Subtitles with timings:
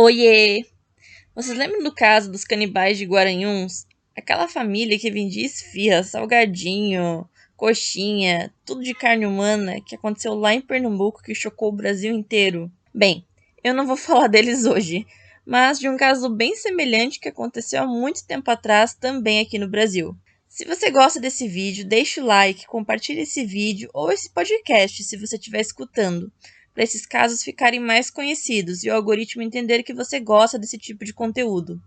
[0.00, 0.64] Oiê!
[1.34, 3.84] Vocês lembram do caso dos canibais de Guaranhuns?
[4.16, 10.60] Aquela família que vendia esfirra, salgadinho, coxinha, tudo de carne humana que aconteceu lá em
[10.60, 12.70] Pernambuco que chocou o Brasil inteiro.
[12.94, 13.26] Bem,
[13.64, 15.04] eu não vou falar deles hoje,
[15.44, 19.66] mas de um caso bem semelhante que aconteceu há muito tempo atrás também aqui no
[19.66, 20.16] Brasil.
[20.48, 25.16] Se você gosta desse vídeo, deixe o like, compartilhe esse vídeo ou esse podcast se
[25.16, 26.30] você estiver escutando
[26.78, 31.04] para esses casos ficarem mais conhecidos e o algoritmo entender que você gosta desse tipo
[31.04, 31.82] de conteúdo.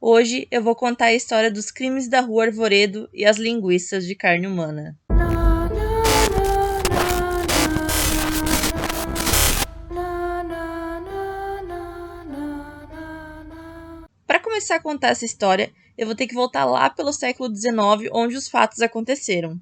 [0.00, 4.14] Hoje eu vou contar a história dos crimes da Rua Arvoredo e as linguiças de
[4.14, 4.98] carne humana.
[14.26, 18.08] Para começar a contar essa história, eu vou ter que voltar lá pelo século XIX,
[18.10, 19.60] onde os fatos aconteceram.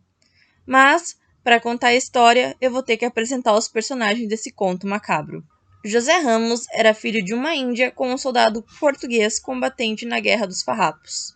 [0.65, 5.45] Mas para contar a história, eu vou ter que apresentar os personagens desse conto macabro.
[5.85, 10.63] José Ramos era filho de uma índia com um soldado português combatente na Guerra dos
[10.63, 11.35] Farrapos.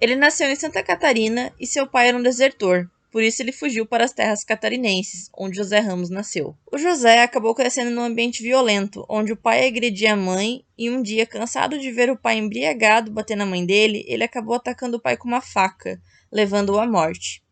[0.00, 3.84] Ele nasceu em Santa Catarina e seu pai era um desertor, por isso ele fugiu
[3.84, 6.56] para as terras catarinenses, onde José Ramos nasceu.
[6.72, 11.02] O José acabou crescendo num ambiente violento, onde o pai agredia a mãe e um
[11.02, 15.00] dia, cansado de ver o pai embriagado bater na mãe dele, ele acabou atacando o
[15.00, 16.00] pai com uma faca,
[16.32, 17.42] levando-o à morte.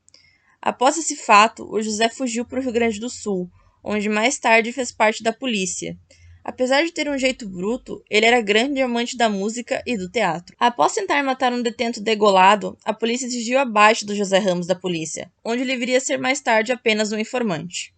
[0.63, 3.51] Após esse fato, o José fugiu para o Rio Grande do Sul,
[3.83, 5.97] onde mais tarde fez parte da polícia.
[6.45, 10.57] Apesar de ter um jeito bruto, ele era grande amante da música e do teatro.
[10.59, 15.31] Após tentar matar um detento degolado, a polícia exigiu abaixo do José Ramos da polícia,
[15.45, 17.95] onde ele viria a ser mais tarde apenas um informante.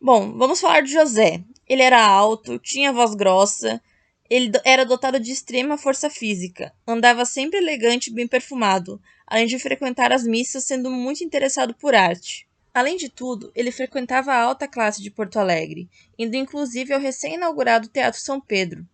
[0.00, 1.42] Bom, vamos falar de José.
[1.68, 3.80] Ele era alto, tinha voz grossa,
[4.28, 9.00] ele era dotado de extrema força física, andava sempre elegante e bem perfumado,
[9.32, 12.46] além de frequentar as missas sendo muito interessado por arte.
[12.74, 15.88] Além de tudo, ele frequentava a alta classe de Porto Alegre,
[16.18, 18.86] indo inclusive ao recém-inaugurado Teatro São Pedro.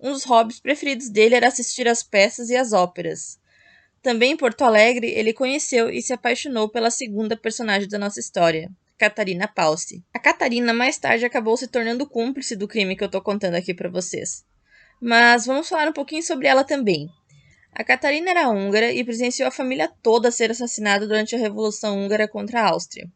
[0.00, 3.38] Um dos hobbies preferidos dele era assistir às peças e às óperas.
[4.00, 8.70] Também em Porto Alegre, ele conheceu e se apaixonou pela segunda personagem da nossa história,
[8.96, 10.02] Catarina Palce.
[10.14, 13.74] A Catarina mais tarde acabou se tornando cúmplice do crime que eu estou contando aqui
[13.74, 14.46] para vocês.
[14.98, 17.10] Mas vamos falar um pouquinho sobre ela também.
[17.76, 22.28] A Catarina era húngara e presenciou a família toda ser assassinada durante a Revolução Húngara
[22.28, 23.10] contra a Áustria.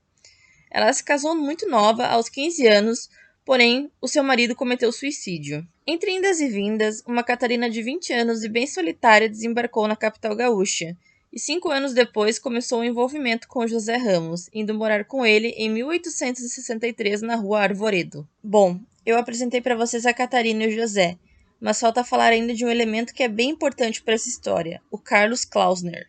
[0.69, 3.09] Ela se casou muito nova, aos 15 anos,
[3.45, 5.65] porém o seu marido cometeu suicídio.
[5.87, 10.35] Entre indas e vindas, uma Catarina de 20 anos e bem solitária desembarcou na capital
[10.35, 10.97] gaúcha,
[11.33, 15.49] e cinco anos depois começou o um envolvimento com José Ramos, indo morar com ele
[15.51, 18.29] em 1863 na rua Arvoredo.
[18.43, 21.17] Bom, eu apresentei para vocês a Catarina e o José,
[21.61, 24.99] mas falta falar ainda de um elemento que é bem importante para essa história: o
[24.99, 26.09] Carlos Klausner.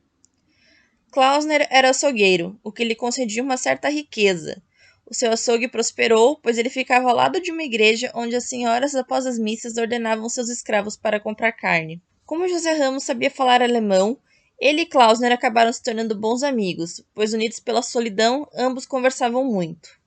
[1.11, 4.61] Klausner era açougueiro, o que lhe concedia uma certa riqueza.
[5.09, 8.93] O seu açougue prosperou, pois ele ficava ao lado de uma igreja onde as senhoras,
[8.93, 11.99] após as missas, ordenavam seus escravos para comprar carne.
[12.25, 14.19] Como José Ramos sabia falar alemão,
[14.59, 19.98] ele e Klausner acabaram se tornando bons amigos, pois unidos pela solidão, ambos conversavam muito.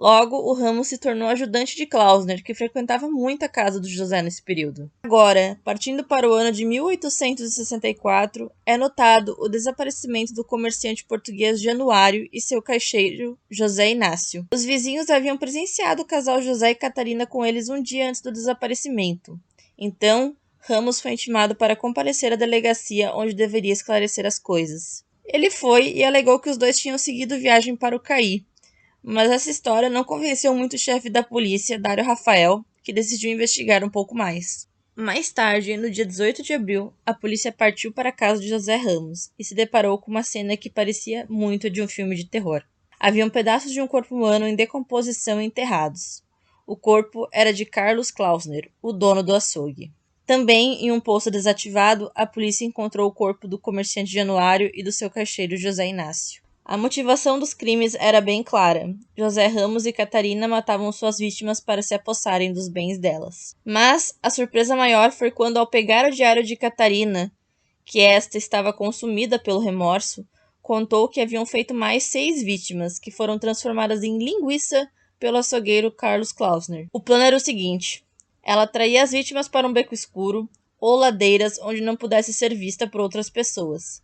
[0.00, 4.22] Logo, o Ramos se tornou ajudante de Klausner, que frequentava muito a casa do José
[4.22, 4.90] nesse período.
[5.02, 12.26] Agora, partindo para o ano de 1864, é notado o desaparecimento do comerciante português Januário
[12.32, 14.46] e seu caixeiro José Inácio.
[14.50, 18.32] Os vizinhos haviam presenciado o casal José e Catarina com eles um dia antes do
[18.32, 19.38] desaparecimento.
[19.76, 25.04] Então, Ramos foi intimado para comparecer à delegacia onde deveria esclarecer as coisas.
[25.32, 28.44] Ele foi e alegou que os dois tinham seguido viagem para o Caí,
[29.02, 33.84] mas essa história não convenceu muito o chefe da polícia, Dário Rafael, que decidiu investigar
[33.84, 34.68] um pouco mais.
[34.94, 38.76] Mais tarde, no dia 18 de abril, a polícia partiu para a casa de José
[38.76, 42.62] Ramos e se deparou com uma cena que parecia muito de um filme de terror.
[42.98, 46.22] Haviam pedaços de um corpo humano em decomposição enterrados.
[46.66, 49.90] O corpo era de Carlos Klausner, o dono do açougue.
[50.26, 54.92] Também, em um poço desativado, a polícia encontrou o corpo do comerciante Januário e do
[54.92, 56.39] seu caixeiro José Inácio.
[56.70, 58.94] A motivação dos crimes era bem clara.
[59.18, 63.56] José Ramos e Catarina matavam suas vítimas para se apossarem dos bens delas.
[63.64, 67.32] Mas a surpresa maior foi quando, ao pegar o diário de Catarina,
[67.84, 70.24] que esta estava consumida pelo remorso,
[70.62, 76.30] contou que haviam feito mais seis vítimas, que foram transformadas em linguiça pelo açougueiro Carlos
[76.30, 76.86] Klausner.
[76.92, 78.04] O plano era o seguinte:
[78.44, 80.48] ela traía as vítimas para um beco escuro
[80.80, 84.00] ou ladeiras onde não pudesse ser vista por outras pessoas.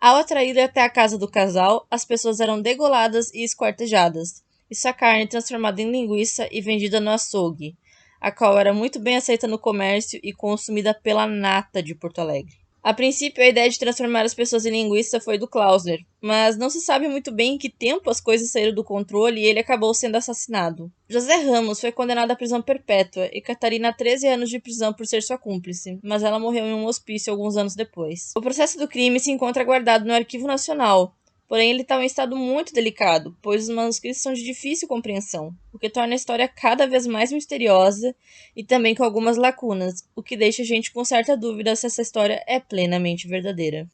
[0.00, 4.94] Ao atrair até a casa do casal, as pessoas eram degoladas e esquartejadas, e sua
[4.94, 7.76] carne transformada em linguiça e vendida no açougue,
[8.18, 12.59] a qual era muito bem aceita no comércio e consumida pela nata de Porto Alegre.
[12.82, 16.70] A princípio, a ideia de transformar as pessoas em linguista foi do Klausner, mas não
[16.70, 19.92] se sabe muito bem em que tempo as coisas saíram do controle e ele acabou
[19.92, 20.90] sendo assassinado.
[21.06, 25.06] José Ramos foi condenado à prisão perpétua e Catarina a 13 anos de prisão por
[25.06, 28.32] ser sua cúmplice, mas ela morreu em um hospício alguns anos depois.
[28.34, 31.14] O processo do crime se encontra guardado no Arquivo Nacional,
[31.50, 35.52] Porém, ele está em um estado muito delicado, pois os manuscritos são de difícil compreensão,
[35.72, 38.14] o que torna a história cada vez mais misteriosa
[38.54, 42.02] e também com algumas lacunas, o que deixa a gente com certa dúvida se essa
[42.02, 43.88] história é plenamente verdadeira.